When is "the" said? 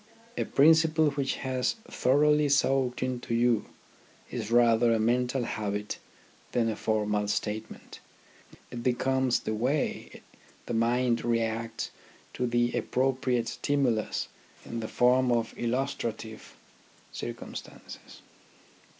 9.41-9.53, 10.65-10.73, 12.47-12.75, 14.79-14.87